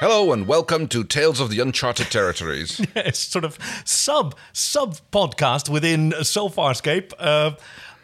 [0.00, 2.80] Hello and welcome to Tales of the Uncharted Territories.
[2.96, 7.12] it's sort of sub sub podcast within So Farscape.
[7.18, 7.50] Uh,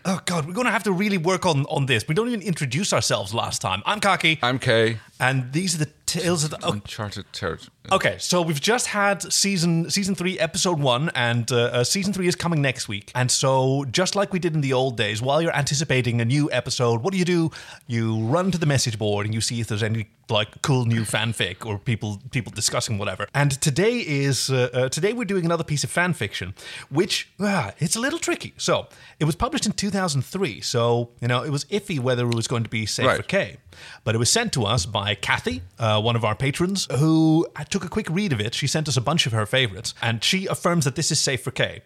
[0.04, 2.06] oh god, we're going to have to really work on on this.
[2.06, 3.82] We don't even introduce ourselves last time.
[3.86, 4.98] I'm Kaki, I'm Kay.
[5.18, 5.90] and these are the
[6.20, 6.58] tales of the.
[6.62, 7.70] oh, Uncharted Territory.
[7.92, 12.26] Okay, so we've just had season season three, episode one, and uh, uh, season three
[12.26, 13.12] is coming next week.
[13.14, 16.50] And so, just like we did in the old days, while you're anticipating a new
[16.50, 17.50] episode, what do you do?
[17.86, 21.02] You run to the message board and you see if there's any like cool new
[21.02, 23.28] fanfic or people people discussing whatever.
[23.32, 26.54] And today is uh, uh, today we're doing another piece of fan fiction,
[26.90, 28.52] which ah, it's a little tricky.
[28.56, 28.88] So
[29.20, 32.64] it was published in 2003, so you know it was iffy whether it was going
[32.64, 33.16] to be safe Right.
[33.16, 33.58] for K.
[34.04, 37.84] But it was sent to us by Kathy, uh, one of our patrons, who took
[37.84, 38.54] a quick read of it.
[38.54, 41.42] She sent us a bunch of her favorites, and she affirms that this is safe
[41.42, 41.82] for K.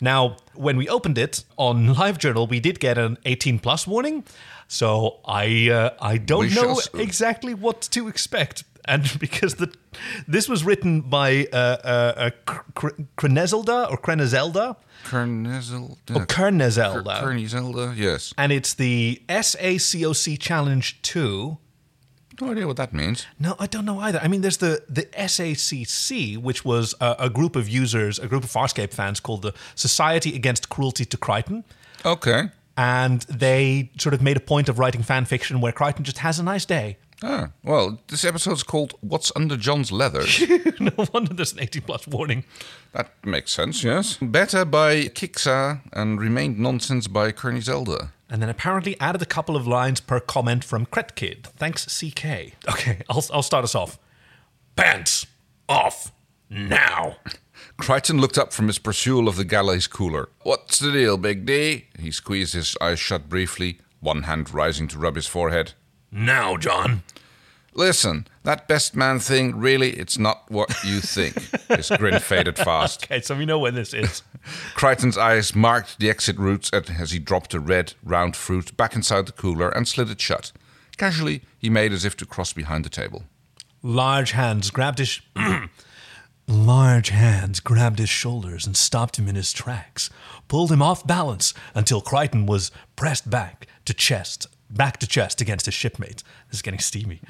[0.00, 4.24] Now, when we opened it on LiveJournal, we did get an 18 plus warning.
[4.66, 8.64] So I uh, I don't We know exactly what to expect.
[8.86, 9.72] And because the
[10.26, 12.30] this was written by uh, uh,
[13.16, 14.76] Krenezelda or Krenezelda
[16.26, 17.20] Kernezelda.
[17.22, 18.34] Kernezelda, yes.
[18.36, 21.58] and it's the SACOC Challenge 2.
[22.40, 23.26] No idea what that means.
[23.38, 24.18] No, I don't know either.
[24.22, 28.44] I mean, there's the the SACC, which was a, a group of users, a group
[28.44, 31.64] of Farscape fans called the Society Against Cruelty to Crichton,
[32.04, 32.48] Okay.
[32.76, 36.38] and they sort of made a point of writing fan fiction where Crichton just has
[36.38, 36.96] a nice day.
[37.22, 40.24] Ah, well, this episode's called What's Under John's Leather.
[40.80, 42.44] no wonder there's an 18 plus warning.
[42.92, 44.16] that makes sense, yes.
[44.22, 48.08] Better by Kixa and Remained Nonsense by Kernezelda.
[48.30, 51.46] And then apparently added a couple of lines per comment from Kretkid.
[51.56, 52.54] Thanks, CK.
[52.68, 53.98] Okay, I'll, I'll start us off.
[54.76, 55.26] Pants
[55.68, 56.12] off
[56.48, 57.16] now.
[57.76, 60.28] Crichton looked up from his pursuit of the galley's cooler.
[60.42, 61.86] What's the deal, Big D?
[61.98, 65.72] He squeezed his eyes shut briefly, one hand rising to rub his forehead.
[66.12, 67.02] Now, John.
[67.74, 71.36] Listen, that best man thing, really, it's not what you think.
[71.68, 73.04] His grin faded fast.
[73.04, 74.22] Okay, so we know when this is.
[74.74, 79.26] Crichton's eyes marked the exit routes as he dropped the red, round fruit back inside
[79.26, 80.52] the cooler and slid it shut.
[80.96, 83.24] Casually, he made as if to cross behind the table.
[83.82, 85.20] Large hands grabbed his
[86.48, 90.10] large hands grabbed his shoulders and stopped him in his tracks,
[90.48, 95.66] pulled him off balance until Crichton was pressed back to chest, back to chest against
[95.66, 96.22] his shipmate.
[96.48, 97.20] This is getting steamy.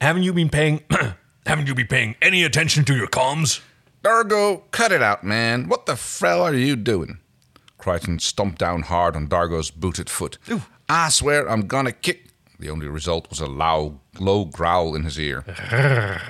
[0.00, 0.82] Haven't you been paying?
[1.46, 3.60] haven't you been paying any attention to your comms?
[4.02, 5.68] Dargo, cut it out, man.
[5.68, 7.18] What the frell are you doing?
[7.76, 10.38] Crichton stomped down hard on Dargo's booted foot.
[10.88, 12.28] I swear I'm gonna kick.
[12.58, 15.42] The only result was a low, low growl in his ear.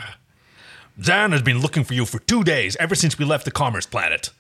[1.00, 3.86] Zhaan has been looking for you for two days, ever since we left the Commerce
[3.86, 4.30] Planet.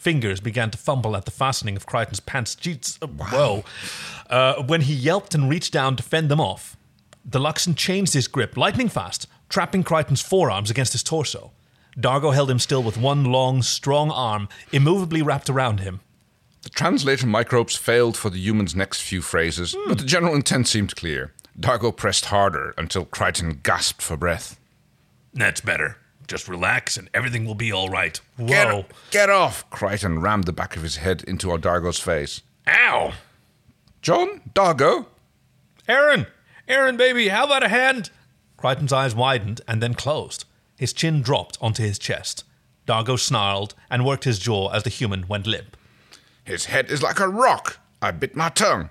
[0.00, 2.56] Fingers began to fumble at the fastening of Crichton's pants.
[2.56, 3.64] Jeez, uh, whoa.
[4.30, 6.74] Uh, when he yelped and reached down to fend them off,
[7.22, 11.52] the Luxan changed his grip lightning fast, trapping Crichton's forearms against his torso.
[11.98, 16.00] Dargo held him still with one long, strong arm immovably wrapped around him.
[16.62, 20.96] The translator microbes failed for the human's next few phrases, but the general intent seemed
[20.96, 21.34] clear.
[21.58, 24.58] Dargo pressed harder until Crichton gasped for breath.
[25.34, 25.98] That's better.
[26.30, 28.16] Just relax and everything will be all right.
[28.36, 28.46] Whoa.
[28.46, 29.68] Get, get off!
[29.68, 32.42] Crichton rammed the back of his head into Dargo's face.
[32.68, 33.14] Ow!
[34.00, 34.40] John?
[34.54, 35.06] Dargo?
[35.88, 36.28] Aeryn!
[36.68, 38.10] Aeryn, baby, how about a hand?
[38.56, 40.44] Crichton's eyes widened and then closed.
[40.78, 42.44] His chin dropped onto his chest.
[42.86, 45.76] Dargo snarled and worked his jaw as the human went limp.
[46.44, 47.80] His head is like a rock.
[48.00, 48.90] I bit my tongue.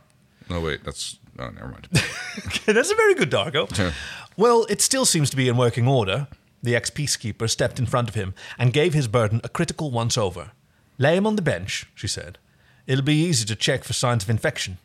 [0.50, 1.18] No, wait, that's.
[1.40, 1.88] Oh, never mind.
[2.66, 3.78] That's a very good Dargo.
[3.78, 3.94] Yeah.
[4.36, 6.28] Well, it still seems to be in working order.
[6.62, 10.18] The ex peacekeeper stepped in front of him and gave his burden a critical once
[10.18, 10.52] over.
[10.97, 12.38] Lay him on the bench, she said.
[12.86, 14.78] It'll be easy to check for signs of infection.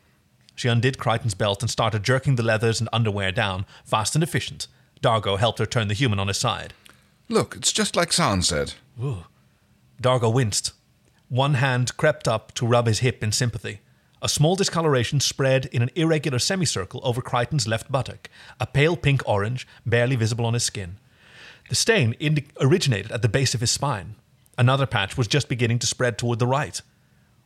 [0.55, 4.69] She undid Crichton's belt and started jerking the leathers and underwear down, fast and efficient.
[5.03, 6.75] Dargo helped her turn the human on his side.
[7.29, 8.75] Look, it's just like Zhaan said.
[10.01, 10.73] Dargo winced.
[11.29, 13.81] One hand crept up to rub his hip in sympathy.
[14.23, 18.31] A small discoloration spread in an irregular semicircle over Crichton's left buttock,
[18.61, 20.97] a pale pink orange, barely visible on his skin.
[21.69, 24.17] The stain indi- originated at the base of his spine.
[24.57, 26.81] Another patch was just beginning to spread toward the right.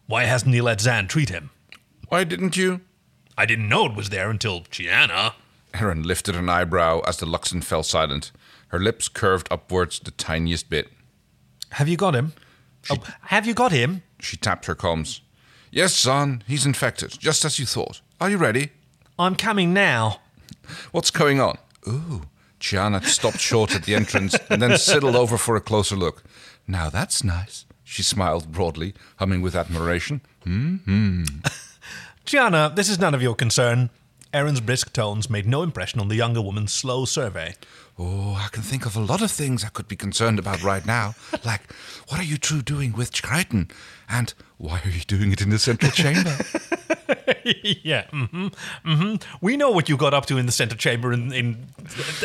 [0.06, 1.50] Why hasn't he let Zhaan treat him?
[2.08, 2.80] Why didn't you?
[3.36, 5.34] I didn't know it was there until Chiana.
[5.74, 8.32] Aeryn lifted an eyebrow as the Luxan fell silent.
[8.68, 10.88] Her lips curved upwards the tiniest bit.
[11.72, 12.32] Have you got him?
[12.90, 14.02] Oh, have you got him?
[14.20, 15.20] She tapped her comms.
[15.70, 18.00] Yes, Zhaan, he's infected, just as you thought.
[18.20, 18.70] Are you ready?
[19.18, 20.20] I'm coming now.
[20.92, 21.58] What's going on?
[21.86, 22.22] Ooh.
[22.60, 26.22] Chiana stopped short at the entrance and then sidled over for a closer look.
[26.66, 27.64] Now that's nice.
[27.84, 30.20] She smiled broadly, humming with admiration.
[30.44, 31.24] Hmm.
[32.26, 33.90] Chiana, this is none of your concern.
[34.32, 37.54] Aeryn's brisk tones made no impression on the younger woman's slow survey.
[37.98, 40.84] Oh, I can think of a lot of things I could be concerned about right
[40.84, 41.14] now.
[41.44, 41.72] like,
[42.08, 43.70] what are you two doing with Crichton?
[44.08, 46.30] And why are you doing it in the central chamber?
[47.82, 48.48] yeah, mm-hmm,
[48.84, 49.14] mm-hmm.
[49.40, 51.66] We know what you got up to in the center chamber in, in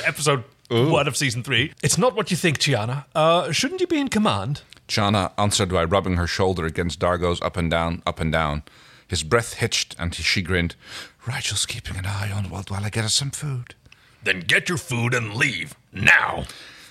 [0.06, 1.74] episode one of season three.
[1.82, 3.06] It's not what you think, Chiana.
[3.16, 4.62] Uh, shouldn't you be in command?
[4.88, 8.64] Chiana answered by rubbing her shoulder against Dargo's up and down, up and down.
[9.08, 10.76] His breath hitched, and she grinned.
[11.26, 13.76] Rygel's keeping an eye on Walt while I get us some food.
[14.24, 15.76] Then get your food and leave.
[15.92, 16.46] Now.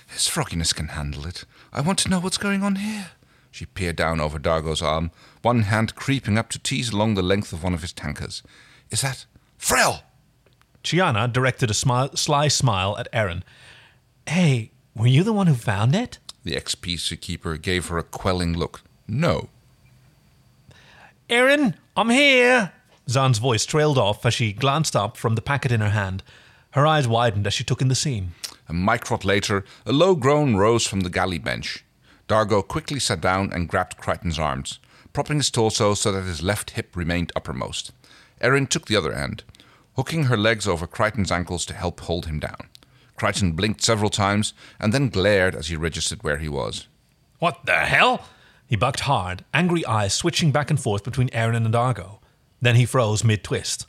[0.07, 1.45] His frogginess can handle it.
[1.71, 3.11] I want to know what's going on here.
[3.51, 5.11] She peered down over Dargo's arm,
[5.43, 8.41] one hand creeping up to tease along the length of one of his tankers.
[8.89, 9.25] Is that
[9.59, 10.01] Frel?
[10.83, 13.43] Chiana directed a smi- sly smile at Aeryn.
[14.27, 16.17] Hey, were you the one who found it?
[16.43, 18.81] The ex peacekeeper gave her a quelling look.
[19.07, 19.49] No.
[21.29, 22.71] Aeryn, I'm here.
[23.07, 26.23] Zhaan's voice trailed off as she glanced up from the packet in her hand.
[26.71, 28.33] Her eyes widened as she took in the scene.
[28.69, 31.83] A microt later, a low groan rose from the galley bench.
[32.27, 34.79] Dargo quickly sat down and grabbed Crichton's arms,
[35.11, 37.91] propping his torso so that his left hip remained uppermost.
[38.41, 39.43] Aeryn took the other end,
[39.95, 42.69] hooking her legs over Crichton's ankles to help hold him down.
[43.17, 46.87] Crichton blinked several times and then glared as he registered where he was.
[47.39, 48.25] What the hell?
[48.65, 52.19] He bucked hard, angry eyes switching back and forth between Aeryn and Dargo.
[52.63, 53.85] Then he froze mid twist.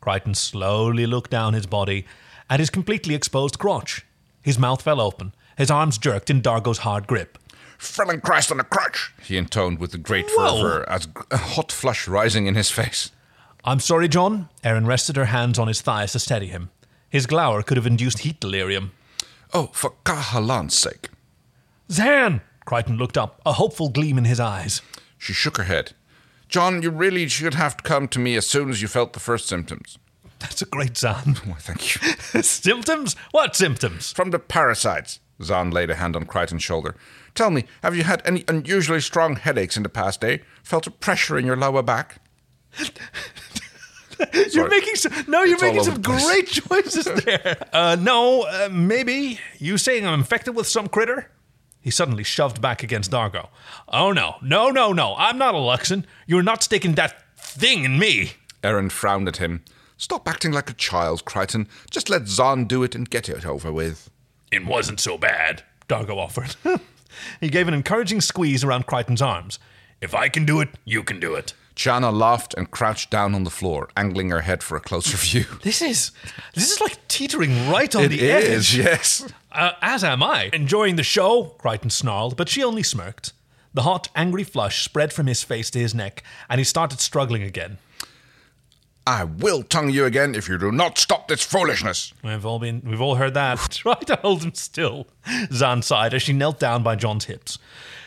[0.00, 2.06] Crichton slowly looked down his body
[2.50, 4.04] at his completely exposed crotch.
[4.42, 7.38] His mouth fell open, his arms jerked in Dargo's hard grip.
[7.78, 10.60] Felling Christ on a crutch, he intoned with a great Whoa.
[10.60, 13.12] fervor, as a hot flush rising in his face.
[13.64, 14.48] I'm sorry, John.
[14.64, 16.70] Aeryn rested her hands on his thighs to steady him.
[17.08, 18.90] His glower could have induced heat delirium.
[19.54, 21.10] Oh, for Kahalan's sake.
[21.88, 22.40] Zhaan!
[22.64, 24.82] Crichton looked up, a hopeful gleam in his eyes.
[25.16, 25.92] She shook her head.
[26.48, 29.20] John, you really should have to come to me as soon as you felt the
[29.20, 29.98] first symptoms.
[30.38, 31.36] That's a great Zhaan.
[31.46, 31.94] Why, thank
[32.34, 32.42] you.
[32.42, 33.16] symptoms?
[33.32, 34.12] What symptoms?
[34.12, 35.20] From the parasites.
[35.40, 36.94] Zhaan laid a hand on Crichton's shoulder.
[37.34, 40.40] Tell me, have you had any unusually strong headaches in the past day?
[40.62, 42.20] Felt a pressure in your lower back?
[44.32, 44.70] You're Sorry.
[44.70, 47.58] making some, no, you're It's making some great choices there.
[47.74, 51.30] uh, no, uh, maybe you saying I'm infected with some critter.
[51.86, 53.46] He suddenly shoved back against Dargo.
[53.86, 55.14] Oh no, no, no, no!
[55.16, 56.04] I'm not a Luxan.
[56.26, 58.32] You're not sticking that thing in me.
[58.64, 59.62] Aeryn frowned at him.
[59.96, 61.68] Stop acting like a child, Crichton.
[61.88, 64.10] Just let Zhaan do it and get it over with.
[64.50, 65.62] It wasn't so bad.
[65.88, 66.56] Dargo offered.
[67.40, 69.60] he gave an encouraging squeeze around Crichton's arms.
[70.00, 71.54] If I can do it, you can do it.
[71.76, 75.44] Chiana laughed and crouched down on the floor, angling her head for a closer view.
[75.62, 76.10] This is
[76.54, 78.74] this is like teetering right on the edge.
[78.76, 79.30] yes.
[79.52, 80.50] Uh, as am I.
[80.54, 83.32] Enjoying the show, Crichton snarled, but she only smirked.
[83.74, 87.42] The hot, angry flush spread from his face to his neck, and he started struggling
[87.42, 87.76] again.
[89.06, 92.12] I will tongue you again if you do not stop this foolishness.
[92.24, 93.58] We've all been, we've all heard that.
[93.70, 95.06] Try to hold him still.
[95.26, 97.58] Zhaan sighed as she knelt down by John's hips.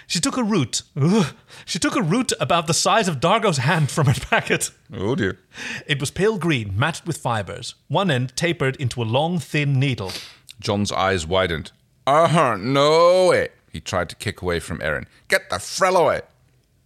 [0.09, 0.81] She took a root.
[1.00, 1.35] Ugh.
[1.65, 4.71] She took a root about the size of Dargo's hand from her packet.
[4.91, 5.38] Oh dear.
[5.85, 7.75] It was pale green, matted with fibers.
[7.89, 10.11] One end tapered into a long, thin needle.
[10.59, 11.71] John's eyes widened.
[12.07, 13.50] Uh huh, no way.
[13.71, 15.06] He tried to kick away from Aeryn.
[15.27, 16.21] Get the frell away.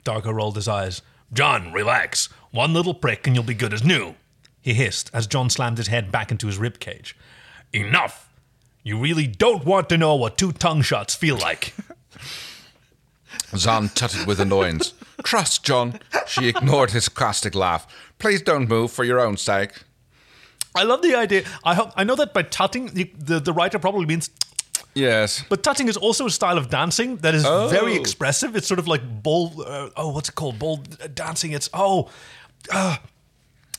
[0.03, 1.01] Dargo rolled his eyes.
[1.31, 2.27] John, relax.
[2.51, 4.15] One little prick and you'll be good as new.
[4.59, 7.15] He hissed as John slammed his head back into his rib cage.
[7.71, 8.29] Enough.
[8.83, 11.73] You really don't want to know what two tongue shots feel like.
[13.53, 14.93] Zhaan tutted with annoyance.
[15.23, 15.99] Trust, John.
[16.27, 17.85] She ignored his caustic laugh.
[18.19, 19.71] Please don't move for your own sake.
[20.75, 21.43] I love the idea.
[21.63, 24.29] I hope I know that by tutting, the, the, the writer probably means.
[24.95, 25.43] Yes.
[25.49, 28.01] But tutting is also a style of dancing that is very Oh.
[28.01, 28.55] expressive.
[28.55, 29.63] It's sort of like bowl.
[29.65, 30.57] Uh, oh, what's it called?
[30.59, 31.51] Bowl uh, dancing.
[31.51, 32.09] It's oh,
[32.71, 32.97] uh,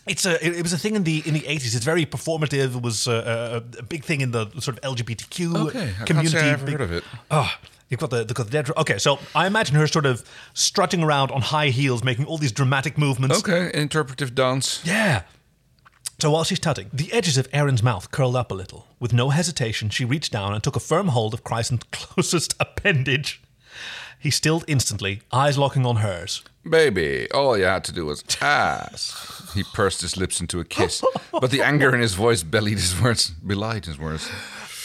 [0.06, 0.44] it's a.
[0.44, 1.74] It, it was a thing in the in the eighties.
[1.74, 2.76] It's very performative.
[2.76, 6.06] It was uh, a, a big thing in the sort of LGBTQ Okay, I can't
[6.06, 6.36] community.
[6.38, 7.04] say I've Big- heard of it.
[7.30, 7.50] Oh,
[7.88, 8.70] you've got the, the, got the dead.
[8.76, 10.24] Okay, so I imagine her sort of
[10.54, 13.38] strutting around on high heels, making all these dramatic movements.
[13.38, 14.80] Okay, interpretive dance.
[14.84, 15.22] Yeah.
[16.20, 18.86] So while she's tutting, the edges of Aeryn's mouth curled up a little.
[19.00, 23.42] With no hesitation, she reached down and took a firm hold of Chrysant's closest appendage.
[24.18, 26.42] He stilled instantly, eyes locking on hers.
[26.68, 29.52] Baby, all you had to do was ask.
[29.52, 32.98] He pursed his lips into a kiss, but the anger in his voice belied his
[32.98, 34.30] words, belied his words.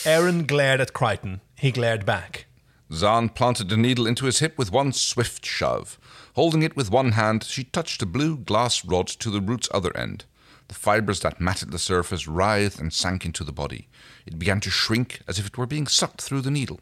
[0.03, 1.39] Aeryn glared at Crichton.
[1.55, 2.47] He glared back.
[2.91, 5.99] Zhaan planted the needle into his hip with one swift shove.
[6.35, 9.95] Holding it with one hand, she touched a blue glass rod to the root's other
[9.95, 10.25] end.
[10.67, 13.87] The fibers that matted the surface writhed and sank into the body.
[14.25, 16.79] It began to shrink as if it were being sucked through the needle.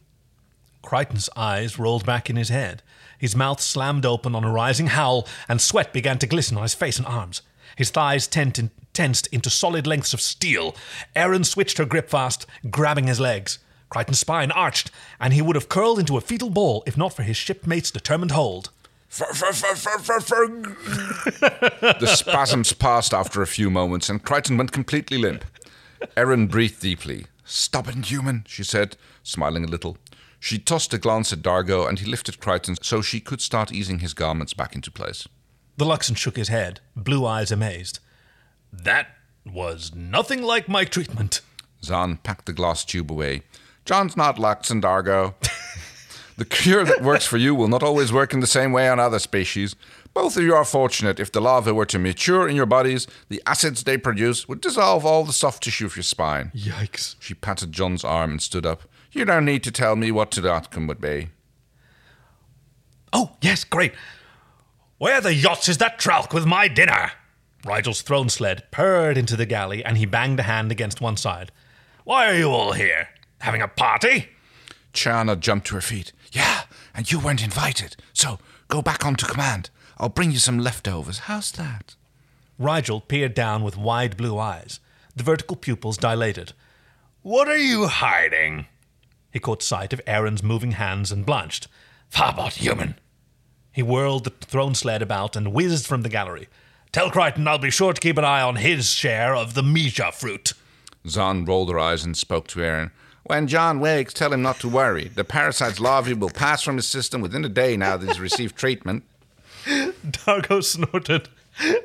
[0.82, 2.84] Crichton's eyes rolled back in his head.
[3.18, 6.74] His mouth slammed open on a rising howl, and sweat began to glisten on his
[6.74, 7.42] face and arms.
[7.76, 10.76] His thighs tensed into solid lengths of steel.
[11.16, 13.60] Aeryn switched her grip fast, grabbing his legs.
[13.90, 17.24] Crichton's spine arched, and he would have curled into a fetal ball if not for
[17.24, 18.70] his shipmate's determined hold.
[22.00, 25.46] The spasms passed after a few moments, and Crichton went completely limp.
[26.16, 27.28] Aeryn breathed deeply.
[27.46, 29.98] Stubborn human, she said, smiling a little.
[30.40, 34.00] She tossed a glance at Dargo, and he lifted Crichton so she could start easing
[34.00, 35.28] his garments back into place.
[35.78, 38.00] The Luxan shook his head, blue eyes amazed.
[38.72, 39.08] That
[39.46, 41.42] was nothing like my treatment.
[41.82, 43.44] Zhaan packed the glass tube away.
[43.88, 45.34] John's not Luxan, Dargo.
[46.36, 49.00] the cure that works for you will not always work in the same way on
[49.00, 49.78] other species.
[50.14, 51.22] Both of you are fortunate.
[51.22, 55.06] If the larvae were to mature in your bodies, the acids they produce would dissolve
[55.06, 56.52] all the soft tissue of your spine.
[56.54, 57.16] Yikes.
[57.22, 58.82] She patted John's arm and stood up.
[59.14, 61.30] You don't need to tell me what the outcome would be.
[63.14, 63.94] Oh, yes, great.
[64.98, 67.14] Where the yotz is that Tralk with my dinner?
[67.66, 71.54] Rygel's throne sled purred into the galley and he banged a hand against one side.
[72.04, 73.08] Why are you all here?
[73.40, 74.30] Having a party?
[74.94, 76.12] Chiana jumped to her feet.
[76.32, 76.64] Yeah,
[76.94, 77.96] and you weren't invited.
[78.14, 79.70] So go back on to command.
[79.98, 81.20] I'll bring you some leftovers.
[81.20, 81.96] How's that?
[82.60, 84.80] Rygel peered down with wide blue eyes.
[85.16, 86.54] The vertical pupils dilated.
[87.22, 88.68] What are you hiding?
[89.32, 91.68] He caught sight of Aeryn's moving hands and blanched.
[92.12, 92.96] Farbot human.
[93.72, 96.48] He whirled the throne sled about and whizzed from the gallery.
[96.92, 100.12] Tell Crichton I'll be sure to keep an eye on his share of the Misha
[100.12, 100.54] fruit.
[101.06, 102.92] Zhaan rolled her eyes and spoke to Aeryn.
[103.28, 105.10] When John wakes, tell him not to worry.
[105.14, 108.56] The parasite's larvae will pass from his system within a day now that he's received
[108.56, 109.04] treatment.
[109.66, 111.28] Dargo snorted.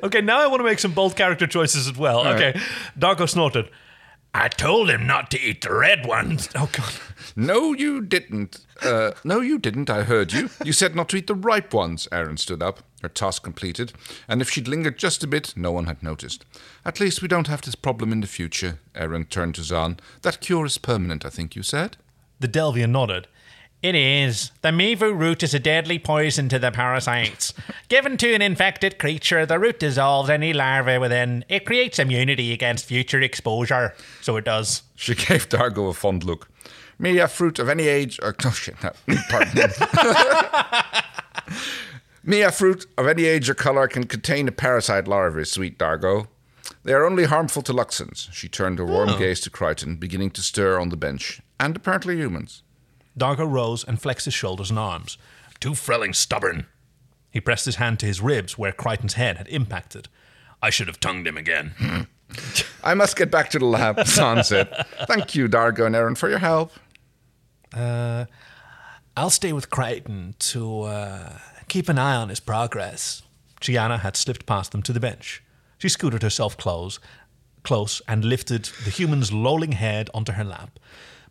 [0.03, 2.25] Okay, now I want to make some bold character choices as well.
[2.27, 2.57] okay,
[2.97, 3.69] Dargo snorted.
[4.35, 6.49] I told him not to eat the red ones.
[6.55, 6.93] Oh, God.
[7.35, 8.65] No, you didn't.
[8.81, 9.89] Uh, no, you didn't.
[9.89, 10.49] I heard you.
[10.63, 12.07] You said not to eat the ripe ones.
[12.11, 13.93] Aeryn stood up, her task completed,
[14.27, 16.45] and if she'd lingered just a bit, no one had noticed.
[16.83, 18.79] At least we don't have this problem in the future.
[18.95, 19.99] Aeryn turned to Zhaan.
[20.23, 21.97] That cure is permanent, I think you said.
[22.39, 23.27] The Delvian nodded.
[23.83, 24.51] It is.
[24.61, 27.53] The Mivu root is a deadly poison to the parasites.
[27.89, 31.43] Given to an infected creature, the root dissolves any larvae within.
[31.49, 33.93] It creates immunity against future exposure.
[34.21, 34.83] So it does.
[34.95, 36.47] She gave Dargo a fond look.
[36.97, 38.21] Me, a fruit of any age.
[38.23, 38.81] Uh, oh, shit.
[38.81, 38.93] No,
[39.29, 39.69] pardon.
[42.23, 46.27] Me, a fruit of any age or color can contain a parasite larvae, sweet Dargo.
[46.83, 48.31] They are only harmful to Luxans.
[48.31, 51.41] She turned her warm gaze to Crichton, beginning to stir on the bench.
[51.59, 52.63] And apparently humans.
[53.17, 55.17] Dargo rose and flexed his shoulders and arms.
[55.59, 56.65] Too frelling stubborn.
[57.31, 60.07] He pressed his hand to his ribs where Crichton's head had impacted.
[60.61, 62.07] I should have tongued him again.
[62.83, 64.69] I must get back to the lab, Zhaan said.
[65.07, 66.71] Thank you, Dargo and Aeryn, for your help.
[67.73, 68.25] Uh,
[69.15, 73.23] I'll stay with Crichton to uh, keep an eye on his progress.
[73.61, 75.43] Chiana had slipped past them to the bench.
[75.77, 76.99] She scooted herself close,
[77.63, 80.79] close and lifted the human's lolling head onto her lap.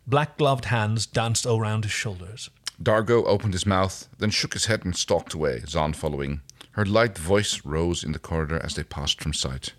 [0.05, 2.49] Black gloved hands danced around his shoulders.
[2.81, 6.41] Dargo opened his mouth, then shook his head and stalked away, Zhaan following.
[6.71, 9.73] Her light voice rose in the corridor as they passed from sight.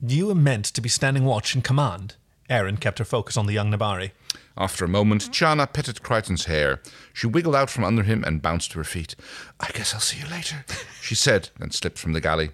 [0.00, 2.16] You were meant to be standing watch in command.
[2.50, 4.12] Aeryn kept her focus on the young Nebari.
[4.56, 6.80] After a moment, Chiana petted Crichton's hair.
[7.12, 9.14] She wiggled out from under him and bounced to her feet.
[9.60, 10.64] I guess I'll see you later,
[11.02, 12.50] she said, then slipped from the galley.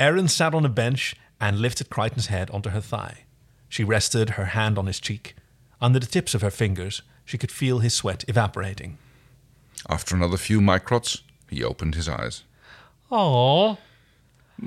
[0.00, 3.24] Aeryn sat on a bench and lifted Crichton's head onto her thigh.
[3.68, 5.34] She rested her hand on his cheek.
[5.84, 8.96] Under the tips of her fingers, she could feel his sweat evaporating.
[9.88, 12.42] After another few microts, he opened his eyes.
[13.10, 13.76] Oh,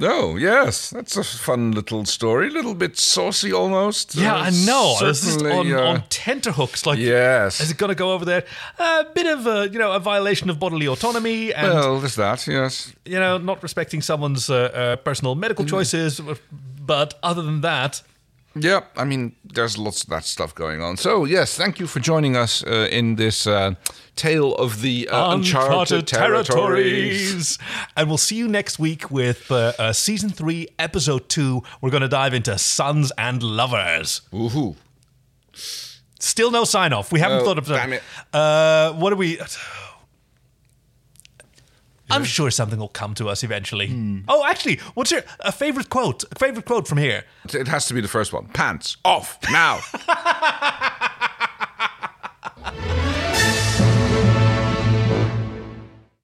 [0.01, 2.49] Oh, yes, that's a fun little story.
[2.49, 4.15] A little bit saucy almost.
[4.15, 4.97] Yeah, Uh, I know.
[4.99, 6.85] This is on, uh, on tenterhooks.
[6.85, 7.61] Like, Yes.
[7.61, 8.43] is it going to go over there?
[8.77, 12.45] A bit of a, you know, a violation of bodily autonomy and, Well, there's that,
[12.47, 12.93] yes.
[13.05, 15.69] you know, not respecting someone's uh, uh, personal medical Mm.
[15.69, 16.21] choices.
[16.93, 18.01] But other than that,
[18.61, 20.97] Yeah, I mean, there's lots of that stuff going on.
[20.97, 23.75] So, yes, thank you for joining us uh, in this uh,
[24.15, 27.57] tale of the uh, uncharted, territories.
[27.95, 31.63] And we'll see you next week with uh, uh, season three, episode two.
[31.81, 34.21] We're going to dive into sons and lovers.
[34.31, 34.75] Woohoo.
[36.19, 37.11] Still no sign off.
[37.11, 37.77] We haven't thought of that.
[37.77, 38.03] damn it.
[38.33, 39.39] Uh, what do we?
[42.09, 43.87] I'm sure something will come to us eventually.
[43.87, 44.19] Hmm.
[44.27, 46.23] Oh, actually, what's your a favorite quote?
[46.31, 47.25] A favorite quote from here?
[47.53, 48.47] It has to be the first one.
[48.47, 49.79] Pants off now.